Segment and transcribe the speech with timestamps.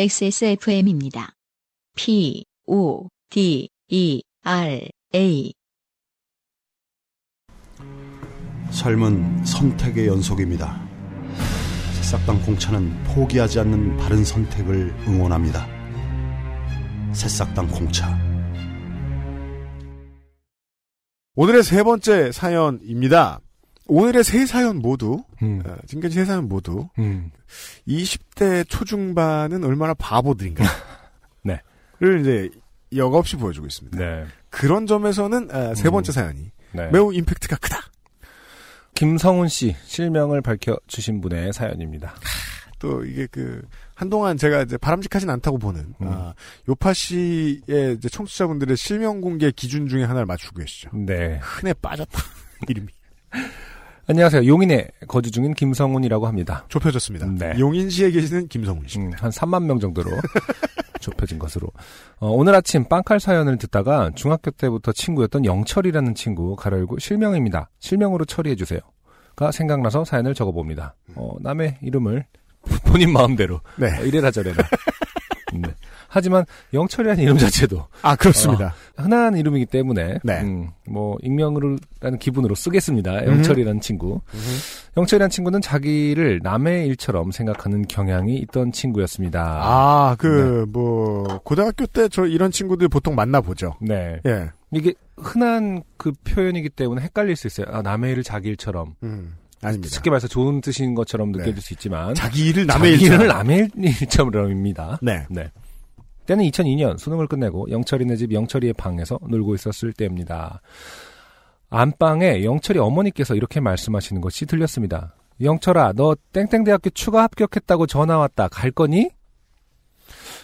[0.00, 1.32] XSFM입니다.
[1.96, 5.52] P, O, D, E, R, A.
[8.70, 10.80] 삶은 선택의 연속입니다.
[11.96, 15.66] 새싹당 공차는 포기하지 않는 바른 선택을 응원합니다.
[17.12, 18.16] 새싹당 공차.
[21.34, 23.40] 오늘의 세 번째 사연입니다.
[23.88, 25.62] 오늘의 세 사연 모두, 음.
[25.66, 27.30] 어, 지금까지 세 사연 모두, 음.
[27.88, 30.62] 20대 초중반은 얼마나 바보들인가.
[31.42, 31.60] 네.
[31.98, 32.50] 를 이제
[32.94, 33.98] 여과 없이 보여주고 있습니다.
[33.98, 34.26] 네.
[34.50, 35.92] 그런 점에서는 아, 세 음.
[35.92, 36.88] 번째 사연이 네.
[36.90, 37.80] 매우 임팩트가 크다.
[38.94, 42.14] 김성훈 씨 실명을 밝혀주신 분의 사연입니다.
[42.78, 43.62] 또 이게 그
[43.94, 46.08] 한동안 제가 이제 바람직하진 않다고 보는 음.
[46.08, 46.34] 아,
[46.68, 50.90] 요파 씨의 이제 청취자분들의 실명 공개 기준 중에 하나를 맞추고 계시죠.
[50.94, 51.38] 네.
[51.42, 52.18] 흔해 빠졌다
[52.68, 52.88] 이름이
[54.10, 54.46] 안녕하세요.
[54.46, 56.64] 용인에 거주 중인 김성훈이라고 합니다.
[56.70, 57.26] 좁혀졌습니다.
[57.26, 57.58] 네.
[57.58, 58.98] 용인시에 계시는 김성훈 씨.
[58.98, 60.10] 음, 한 3만 명 정도로
[60.98, 61.68] 좁혀진 것으로.
[62.18, 67.68] 어, 오늘 아침 빵칼 사연을 듣다가 중학교 때부터 친구였던 영철이라는 친구 가로열고 실명입니다.
[67.80, 68.80] 실명으로 처리해주세요.
[69.36, 70.94] 가 생각나서 사연을 적어봅니다.
[71.14, 72.24] 어, 남의 이름을
[72.88, 73.88] 본인 마음대로 네.
[73.88, 74.64] 어, 이래라 저래라.
[76.18, 76.28] 네.
[76.28, 78.74] 하지만 영철이라는 이름 자체도 아 그렇습니다.
[78.96, 80.40] 흔한 이름이기 때문에 네.
[80.42, 83.26] 음, 뭐 익명으로라는 기분으로 쓰겠습니다.
[83.26, 84.20] 영철이라는 친구.
[84.96, 89.60] 영철이라는 친구는 자기를 남의 일처럼 생각하는 경향이 있던 친구였습니다.
[89.62, 93.74] 아 그뭐 고등학교 때 저 이런 친구들 보통 만나 보죠.
[93.80, 94.18] 네.
[94.26, 94.50] 예.
[94.72, 97.66] 이게 흔한 그 표현이기 때문에 헷갈릴 수 있어요.
[97.70, 98.94] 아, 남의 일을 자기 일처럼.
[99.02, 99.34] 음.
[99.62, 99.92] 아닙니다.
[99.92, 101.38] 쉽게 말해서 좋은 뜻인 것처럼 네.
[101.40, 103.20] 느껴질 수 있지만 자기 일을 남의 자기 일처럼.
[103.20, 104.98] 일을 남의 일처럼입니다.
[105.02, 105.26] 네.
[105.30, 105.50] 네.
[106.28, 110.60] 때는 2002년 수능을 끝내고 영철이네 집 영철이의 방에서 놀고 있었을 때입니다.
[111.70, 115.14] 안방에 영철이 어머니께서 이렇게 말씀하시는 것이 들렸습니다.
[115.40, 118.48] 영철아, 너 땡땡대학교 추가 합격했다고 전화 왔다.
[118.48, 119.08] 갈 거니?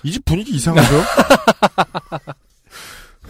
[0.04, 0.88] 이 집 분위기 이상하죠?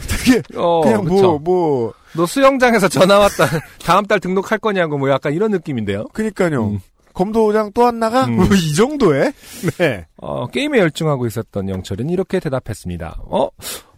[0.09, 1.39] 되게 어, 그냥 뭐 그쵸.
[1.39, 3.47] 뭐너 수영장에서 전화 왔다.
[3.85, 6.07] 다음 달 등록할 거냐고 뭐 약간 이런 느낌인데요.
[6.13, 6.69] 그니까요.
[6.71, 6.81] 음.
[7.15, 8.25] 검도장 또 안 나가?
[8.27, 8.37] 음.
[8.37, 9.33] 뭐이 정도에?
[9.79, 10.07] 네.
[10.19, 13.21] 어, 게임에 열중하고 있었던 영철은 이렇게 대답했습니다.
[13.31, 13.49] 어,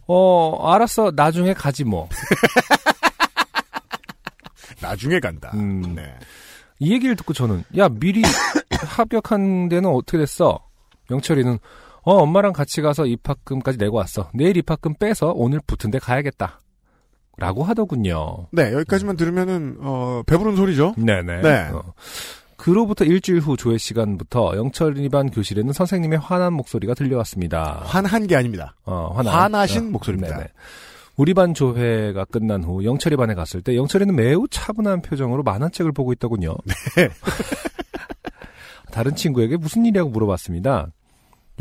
[0.07, 1.11] 어, 알았어.
[1.15, 2.07] 나중에 가지 뭐.
[4.81, 5.51] 나중에 간다.
[5.55, 5.95] 음.
[5.95, 6.03] 네.
[6.79, 8.21] 이 얘기를 듣고 저는 야 미리
[8.71, 10.59] 합격한 데는 어떻게 됐어?
[11.09, 11.57] 영철이는
[12.03, 14.29] 어 엄마랑 같이 가서 입학금까지 내고 왔어.
[14.33, 16.59] 내일 입학금 빼서 오늘 붙은 데 가야겠다.
[17.39, 18.47] 라고 하더군요.
[18.51, 20.95] 네, 여기까지만 들으면은 어 배부른 소리죠.
[20.97, 21.41] 네네.
[21.41, 21.69] 네.
[21.71, 21.93] 어.
[22.67, 27.81] 그로부터 일주일 후 조회 시간부터 영철이 반 교실에는 선생님의 화난 목소리가 들려왔습니다.
[27.85, 28.75] 화난 게 아닙니다.
[28.83, 29.33] 어, 화난.
[29.33, 30.35] 화나신 어, 목소리입니다.
[30.35, 30.49] 네네.
[31.15, 36.11] 우리 반 조회가 끝난 후 영철이 반에 갔을 때 영철이는 매우 차분한 표정으로 만화책을 보고
[36.11, 36.57] 있더군요.
[36.97, 37.07] 네.
[38.91, 40.91] 다른 친구에게 무슨 일이라고 물어봤습니다.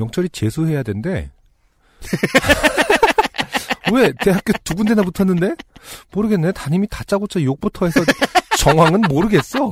[0.01, 1.31] 영철이 재수해야 된대.
[3.93, 5.55] 왜 대학교 두 군데나 붙었는데?
[6.11, 6.51] 모르겠네.
[6.51, 8.01] 담임이 다짜고짜 욕부터 해서
[8.59, 9.71] 정황은 모르겠어.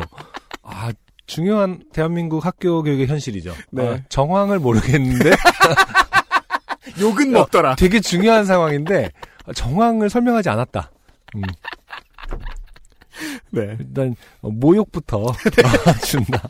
[0.62, 0.92] 아
[1.26, 3.54] 중요한 대한민국 학교 교육의 현실이죠.
[3.70, 3.88] 네.
[3.88, 5.30] 아, 정황을 모르겠는데
[7.00, 7.76] 욕은 먹더라.
[7.76, 9.10] 되게 중요한 상황인데
[9.54, 10.90] 정황을 설명하지 않았다.
[11.36, 11.42] 음,
[13.50, 13.76] 네.
[13.80, 15.26] 일단 어, 모욕부터
[16.06, 16.42] 준다.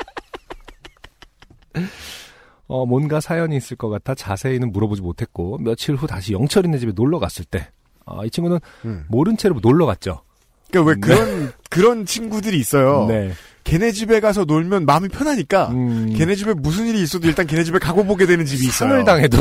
[2.67, 7.19] 어, 뭔가 사연이 있을 것 같아 자세히는 물어보지 못했고 며칠 후 다시 영철이네 집에 놀러
[7.19, 7.69] 갔을 때
[8.07, 9.05] 아, 이 친구는 음.
[9.09, 10.23] 모른 채로 놀러 갔죠.
[10.71, 13.07] 그러니까 왜 그런 그런 친구들이 있어요.
[13.09, 13.33] 네.
[13.65, 17.79] 걔네 집에 가서 놀면 마음이 편하니까 음, 걔네 집에 무슨 일이 있어도 일단 걔네 집에
[17.79, 18.91] 가고 보게 되는 집이 있어요.
[18.91, 19.39] 상을 당해도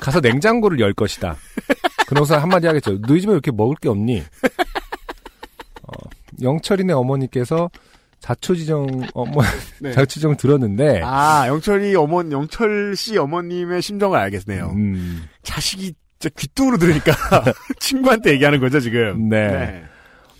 [0.00, 1.36] 가서 냉장고를 열 것이다.
[2.06, 3.00] 그러고서 한마디 하겠죠.
[3.00, 4.22] 너희 집에 왜 이렇게 먹을 게 없니?
[5.82, 5.92] 어,
[6.42, 7.70] 영철이네 어머니께서
[8.20, 9.42] 자초지정 어머
[9.80, 9.92] 네.
[9.92, 14.70] 자초지정 들었는데 아 영철이 어머 영철 씨 어머님의 심정을 알겠네요.
[14.74, 15.94] 음, 자식이
[16.36, 17.12] 귀뚱으로 들으니까
[17.80, 19.28] 친구한테 얘기하는 거죠 지금.
[19.28, 19.84] 네.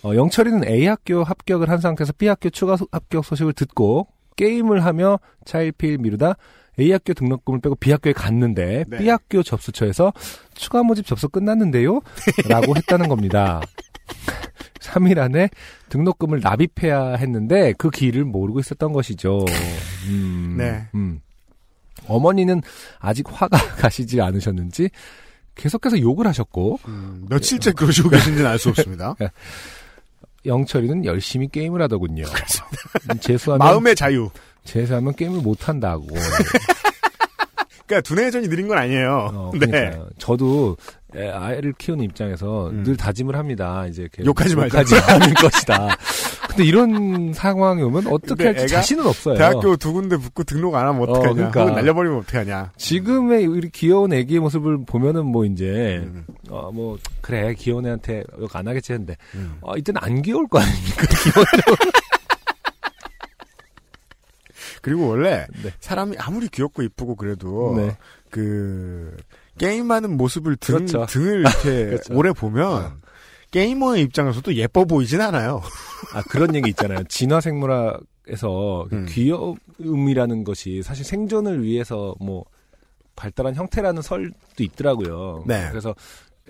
[0.05, 4.85] 어, 영철이는 A 학교 합격을 한 상태에서 B 학교 추가 소- 합격 소식을 듣고 게임을
[4.85, 6.35] 하며 차일피일 미루다
[6.79, 8.97] A 학교 등록금을 빼고 B 학교에 갔는데 네.
[8.97, 10.13] B 학교 접수처에서
[10.53, 12.01] 추가 모집 접수 끝났는데요?
[12.49, 13.61] 라고 했다는 겁니다.
[14.79, 15.49] 3일 안에
[15.89, 19.39] 등록금을 납입해야 했는데 그 길을 모르고 있었던 것이죠.
[20.07, 20.85] 음, 네.
[20.93, 21.21] 음.
[22.07, 22.61] 어머니는
[22.99, 24.89] 아직 화가 가시지 않으셨는지
[25.55, 29.15] 계속해서 욕을 하셨고 음, 며칠째 그러시고 계신지는 알 수 없습니다.
[30.45, 32.23] 영철이는 열심히 게임을 하더군요.
[33.11, 34.29] 음, 재수하면 마음의 자유.
[34.63, 36.07] 재수하면 게임을 못 한다고.
[37.87, 39.29] 그러니까 두뇌 회전이 느린 건 아니에요.
[39.33, 39.95] 어, 네.
[40.17, 40.75] 저도
[41.15, 42.83] 애- 아이를 키우는 입장에서 음.
[42.83, 43.85] 늘 다짐을 합니다.
[43.87, 44.79] 이제 욕하지 말자.
[44.79, 45.87] 욕하지 않을 것이다.
[46.55, 49.35] 근데 이런 상황이 오면 어떻게 할지 자신은 없어요.
[49.35, 51.29] 대학교 두 군데 붙고 등록 안 하면 어떡하냐.
[51.47, 51.65] 어, 그러니까.
[51.65, 52.71] 날려버리면 어떡하냐.
[52.77, 56.25] 지금의 우리 귀여운 애기의 모습을 보면은 뭐 이제 음.
[56.49, 59.57] 어 뭐 그래 귀여운 애한테 욕 안 하겠지 했는데 음.
[59.61, 61.45] 어, 이때는 안 귀여울 거 아닙니까 귀여운
[64.81, 65.71] 그리고 원래 네.
[65.79, 67.97] 사람이 아무리 귀엽고 이쁘고 그래도 네.
[68.29, 69.15] 그
[69.57, 71.05] 게임하는 모습을 등, 그렇죠.
[71.07, 72.13] 등을 이렇게 그렇죠.
[72.13, 73.01] 오래 보면
[73.55, 75.61] 게이머의 입장에서도 예뻐 보이진 않아요.
[76.13, 77.03] 아 그런 얘기 있잖아요.
[77.07, 79.05] 진화생물학에서 그 음.
[79.07, 82.43] 귀여움이라는 것이 사실 생존을 위해서 뭐
[83.15, 85.45] 발달한 형태라는 설도 있더라고요.
[85.47, 85.69] 네.
[85.69, 85.95] 그래서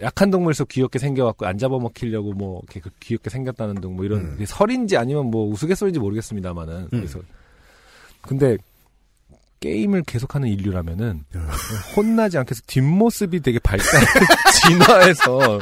[0.02, 4.44] 약한 동물에서 귀엽게 생겨갖고 안 잡아먹히려고 뭐 이렇게 그 귀엽게 생겼다는 등 뭐 이런 음.
[4.44, 6.88] 설인지 아니면 뭐 우스갯소리인지 모르겠습니다만은 음.
[6.90, 7.20] 그래서
[8.24, 8.58] 근데
[9.60, 11.40] 게임을 계속하는 인류라면은 어.
[11.96, 13.86] 혼나지 않게 해서 뒷모습이 되게 발달
[14.68, 15.60] 진화해서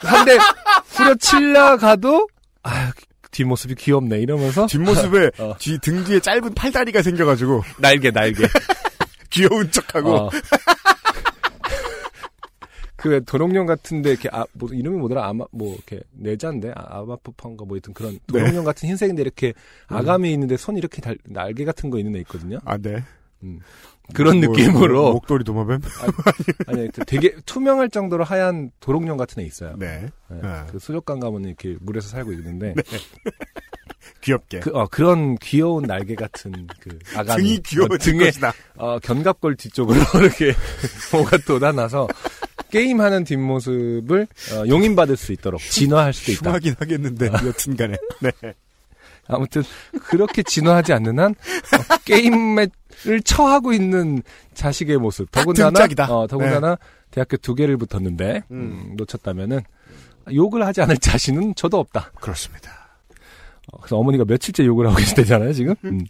[0.00, 0.38] 한대
[0.86, 2.28] 후려치려 가도
[2.62, 2.92] 아
[3.30, 5.54] 뒷모습이 귀엽네 이러면서 뒷모습에 어.
[5.58, 8.46] 뒤, 등 뒤에 짧은 팔다리가 생겨가지고 날개 날개
[9.30, 10.30] 귀여운 척하고 어.
[12.98, 17.76] 그 도롱뇽 같은데 이렇게 아, 뭐 이름이 뭐더라 아마 뭐 이렇게 내자인데 아, 아마푸판가 뭐
[17.76, 18.40] 하여튼 그런 네.
[18.40, 19.54] 도롱뇽 같은 흰색인데 이렇게
[19.92, 19.96] 음.
[19.96, 22.58] 아감이 있는데 손 이렇게 달, 날개 같은 거 있는 애 있거든요.
[22.64, 23.04] 아, 네.
[24.14, 25.80] 그런 뭐, 느낌으로 뭐, 목도리 도마뱀?
[26.66, 29.76] 아니 하여튼 되게 투명할 정도로 하얀 도롱뇽 같은 애 있어요.
[29.78, 30.08] 네.
[30.30, 30.40] 네.
[30.42, 30.66] 아.
[30.70, 32.74] 그 수족관 가면 이렇게 물에서 살고 있는데
[34.22, 34.60] 귀엽게.
[34.60, 38.52] 그, 어, 그런 귀여운 날개 같은 그 아감이 등이 귀여워질 어, 등에 것이다.
[38.76, 40.54] 어, 견갑골 뒤쪽으로 이렇게
[41.12, 42.08] 뭐가 돋아나서
[42.70, 46.50] 게임하는 뒷모습을 어, 용인받을 수 있도록 진화할 수도 있다.
[46.50, 47.96] 흉하긴 하겠는데, 여튼간에.
[48.20, 48.32] 네.
[49.28, 49.62] 아무튼
[50.04, 52.70] 그렇게 진화하지 않는 한 어, 게임을
[53.24, 54.22] 처하고 있는
[54.54, 55.30] 자식의 모습.
[55.30, 55.68] 더군다나.
[56.10, 56.76] 어, 더군다나
[57.10, 59.60] 대학교 두 개를 붙었는데 음, 놓쳤다면은
[60.34, 62.10] 욕을 하지 않을 자신은 저도 없다.
[62.20, 62.70] 그렇습니다.
[63.72, 65.74] 어, 그래서 어머니가 며칠째 욕을 하고 계실 때잖아요, 지금.
[65.84, 66.00] 음.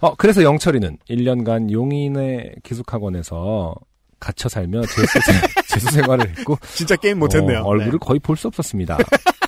[0.00, 3.74] 어, 그래서 영철이는 1년간 용인의 기숙학원에서
[4.18, 7.60] 갇혀 살며 재수, 생- 재수 생활을 했고 진짜 게임 못했네요.
[7.60, 8.98] 어, 얼굴을 거의 볼 수 없었습니다.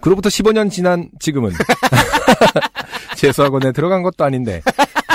[0.00, 1.52] 그로부터 15년 지난 지금은.
[3.16, 4.62] 재수학원에 들어간 것도 아닌데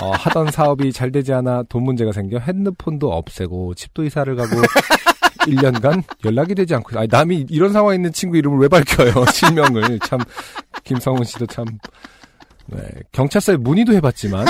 [0.01, 4.49] 어, 하던 사업이 잘 되지 않아 돈 문제가 생겨 핸드폰도 없애고 집도 이사를 가고
[5.41, 9.13] 1년간 연락이 되지 않고 아니 남이 이런 상황에 있는 친구 이름을 왜 밝혀요?
[9.31, 9.99] 실명을.
[9.99, 10.19] 참
[10.83, 11.65] 김성훈 씨도 참
[12.67, 12.79] 네,
[13.11, 14.45] 경찰서에 문의도 해봤지만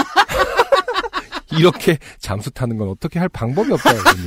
[1.52, 4.26] 이렇게 잠수 타는 건 어떻게 할 방법이 없다거든요.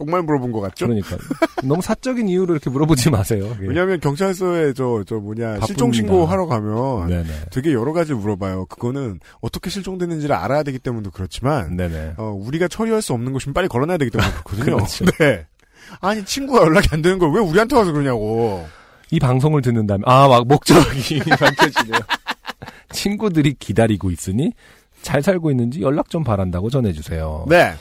[0.00, 0.86] 정말 물어본 것 같죠?
[0.86, 1.18] 그러니까
[1.62, 3.54] 너무 사적인 이유로 이렇게 물어보지 마세요.
[3.60, 3.66] 예.
[3.66, 5.60] 왜냐하면 경찰서에 저, 저 뭐냐.
[5.66, 7.28] 실종 신고 하러 가면 네네.
[7.52, 8.64] 되게 여러 가지 물어봐요.
[8.66, 11.76] 그거는 어떻게 실종됐는지를 알아야 되기 때문도 그렇지만.
[12.16, 14.76] 어, 우리가 처리할 수 없는 것이면 빨리 걸어놔야 되기 때문에 그렇거든요.
[14.76, 15.04] 그렇죠.
[15.18, 15.44] 네.
[16.00, 18.66] 아니, 친구가 연락이 안 되는 걸 왜 우리한테 와서 그러냐고.
[19.10, 22.00] 이 방송을 듣는다면 아 막 목적이 밝혀지네요.
[22.92, 24.52] 친구들이 기다리고 있으니
[25.02, 27.46] 잘 살고 있는지 연락 좀 바란다고 전해주세요.
[27.48, 27.74] 네.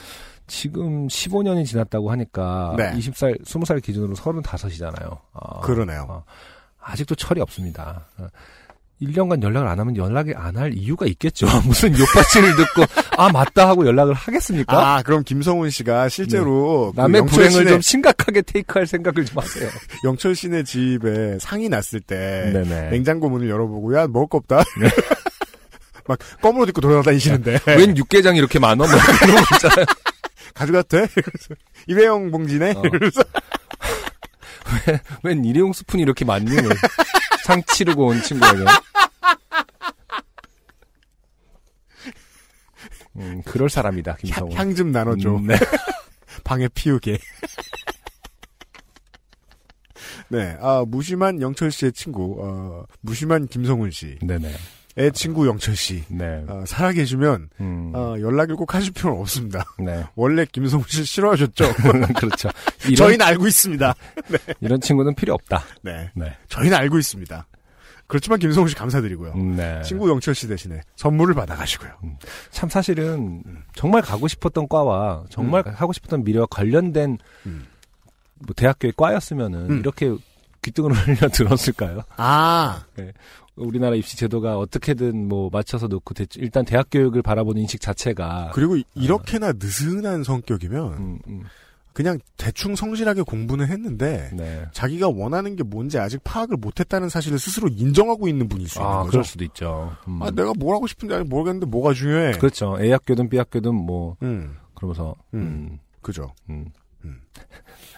[0.50, 2.92] 지금 15년이 지났다고 하니까 네.
[2.94, 5.18] 20살, 20살 기준으로 35이잖아요.
[5.34, 6.24] 아, 그러네요.
[6.82, 8.08] 아, 아직도 철이 없습니다.
[8.18, 8.28] 어,
[9.02, 11.46] 1년간 연락을 안 하면 연락이 안 할 이유가 있겠죠.
[11.66, 12.84] 무슨 욕받침을 듣고
[13.18, 14.96] 아 맞다 하고 연락을 하겠습니까?
[14.98, 19.70] 아, 그럼 김성훈 씨가 실제로 그 남의 불행을 씨네- 좀 심각하게 테이크할 생각을 좀 하세요.
[20.04, 22.90] 영철 씨네 집에 상이 났을 때 네네.
[22.90, 24.64] 냉장고 문을 열어보고 야 먹을 거 없다.
[26.08, 28.84] 막 껌으로 입고 돌아다니시는데 웬 육개장 이렇게 많어?
[28.86, 29.86] 뭐 이런 거 있잖아요.
[30.84, 31.08] 돼?
[31.14, 31.56] 그래서
[31.88, 32.72] 일회용 봉지네.
[32.72, 32.82] 어.
[32.82, 33.22] 그래서
[35.24, 36.52] 웬 일회용 스푼이 이렇게 많니?
[36.62, 36.72] 뭐.
[37.44, 38.66] 상 치르고 온 친구에게.
[43.16, 44.54] 음, 그럴 사람이다, 김성훈.
[44.56, 45.36] 향좀 나눠줘.
[45.36, 45.56] 음, 네.
[46.44, 47.18] 방에 피우게.
[50.30, 54.38] 네, 아 무심한 영철 씨의 친구, 어, 무심한 김성훈 씨의 네
[55.06, 55.12] 네.
[55.12, 56.44] 친구 영철 씨, 네.
[56.48, 59.64] 어, 살아계시면 음, 어, 연락을 꼭 하실 필요는 없습니다.
[59.80, 60.04] 네.
[60.16, 61.74] 원래 김성훈 씨 싫어하셨죠?
[62.20, 62.50] 그렇죠.
[62.86, 63.96] 이런, 저희는 알고 있습니다.
[64.62, 65.64] 이런 친구는 필요 없다.
[65.82, 66.36] 네, 네.
[66.50, 67.48] 저희는 알고 있습니다.
[68.08, 69.34] 그렇지만 김성훈 씨 감사드리고요.
[69.34, 69.82] 음, 네.
[69.84, 71.92] 친구 영철 씨 대신에 선물을 받아가시고요.
[72.50, 73.44] 참 사실은
[73.76, 77.68] 정말 가고 싶었던 과와 정말 하고 싶었던 미래와 관련된 음.
[78.40, 79.80] 뭐 대학교의 과였으면은 음.
[79.80, 80.12] 이렇게
[80.64, 82.02] 귀등을 흘려 들었을까요?
[82.18, 82.84] 아,
[83.60, 88.78] 우리나라 입시 제도가 어떻게든 뭐 맞춰서 놓고 대- 일단 대학 교육을 바라보는 인식 자체가 그리고
[88.78, 91.44] 이- 이렇게나 느슨한 성격이면 음, 음,
[91.94, 94.64] 그냥 대충 성실하게 공부는 했는데 네.
[94.72, 98.98] 자기가 원하는 게 뭔지 아직 파악을 못했다는 사실을 스스로 인정하고 있는 분일 수 있는 아,
[99.00, 99.10] 거죠.
[99.12, 99.92] 그럴 수도 있죠.
[100.08, 100.22] 음.
[100.24, 102.38] 아, 내가 뭘 하고 싶은지 아직 모르겠는데 뭐가 중요해.
[102.38, 102.78] 그렇죠.
[102.80, 105.40] A 학교든 B 학교든 뭐 음, 그러면서 음.
[105.40, 106.32] 음, 그죠.
[107.06, 107.22] 음.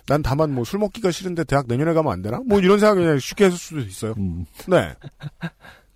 [0.08, 2.41] 난 다만 뭐 술 먹기가 싫은데 대학 내년에 가면 안 되나?
[2.46, 4.13] 뭐 이런 생각 그냥 쉽게 했을 수도 있어요.
[4.17, 4.93] 음, 네.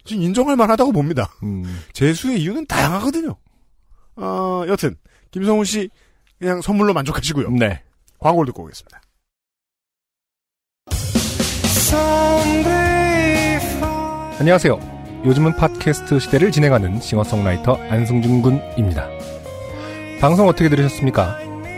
[0.06, 1.30] 지금 인정할 만하다고 봅니다.
[1.44, 1.64] 음.
[1.94, 3.36] 재수의 이유는 다양하거든요.
[4.18, 4.96] 어, 여튼
[5.32, 5.90] 김성훈 씨
[6.40, 7.50] 그냥 선물로 만족하시고요.
[7.52, 7.82] 네.
[8.20, 9.02] 광고를 듣고 오겠습니다.
[14.40, 15.22] 안녕하세요.
[15.26, 19.08] 요즘은 팟캐스트 시대를 진행하는 싱어송라이터 안승준 군입니다.
[20.22, 21.40] 방송 어떻게 들으셨습니까?